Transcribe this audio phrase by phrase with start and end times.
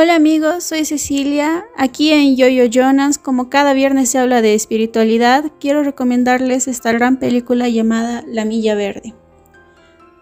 [0.00, 1.64] Hola amigos, soy Cecilia.
[1.76, 7.16] Aquí en Yoyo Jonas, como cada viernes se habla de espiritualidad, quiero recomendarles esta gran
[7.16, 9.12] película llamada La Milla Verde.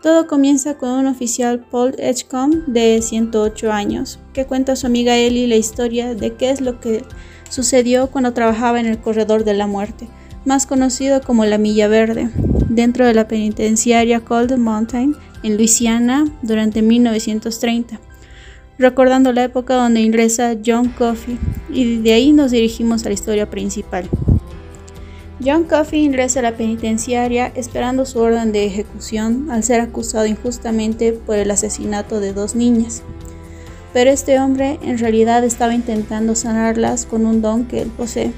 [0.00, 5.14] Todo comienza con un oficial Paul Edgecombe de 108 años, que cuenta a su amiga
[5.14, 7.04] Ellie la historia de qué es lo que
[7.50, 10.08] sucedió cuando trabajaba en el corredor de la muerte,
[10.46, 12.30] más conocido como la Milla Verde,
[12.70, 18.00] dentro de la penitenciaria Cold Mountain en Luisiana durante 1930
[18.78, 21.38] recordando la época donde ingresa John Coffey
[21.70, 24.08] y de ahí nos dirigimos a la historia principal.
[25.44, 31.12] John Coffey ingresa a la penitenciaria esperando su orden de ejecución al ser acusado injustamente
[31.12, 33.02] por el asesinato de dos niñas.
[33.92, 38.32] Pero este hombre en realidad estaba intentando sanarlas con un don que él posee.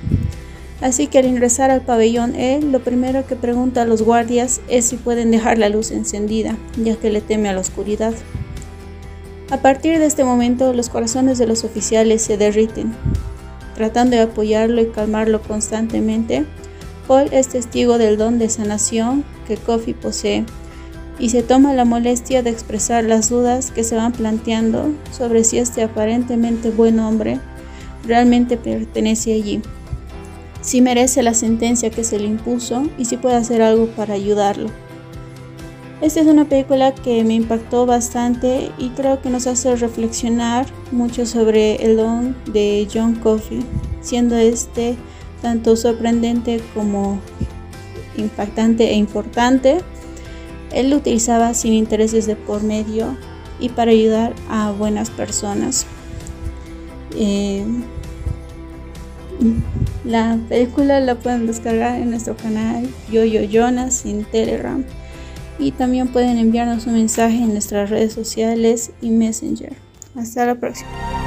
[0.81, 4.85] Así que al ingresar al pabellón él lo primero que pregunta a los guardias es
[4.85, 8.15] si pueden dejar la luz encendida, ya que le teme a la oscuridad.
[9.51, 12.93] A partir de este momento, los corazones de los oficiales se derriten.
[13.75, 16.45] Tratando de apoyarlo y calmarlo constantemente,
[17.07, 20.45] Paul es testigo del don de sanación que Coffee posee
[21.19, 25.59] y se toma la molestia de expresar las dudas que se van planteando sobre si
[25.59, 27.41] este aparentemente buen hombre
[28.05, 29.63] realmente pertenece allí,
[30.61, 34.69] si merece la sentencia que se le impuso y si puede hacer algo para ayudarlo.
[36.01, 41.27] Esta es una película que me impactó bastante y creo que nos hace reflexionar mucho
[41.27, 43.65] sobre el don de John Coffey,
[44.01, 44.95] siendo este
[45.43, 47.19] tanto sorprendente como
[48.17, 49.79] impactante e importante.
[50.73, 53.17] Él lo utilizaba sin intereses de por medio
[53.59, 55.85] y para ayudar a buenas personas.
[57.17, 57.65] Eh,
[60.05, 64.85] la película la pueden descargar en nuestro canal Yo Yo en Telegram
[65.59, 69.75] y también pueden enviarnos un mensaje en nuestras redes sociales y Messenger.
[70.15, 71.18] Hasta la próxima.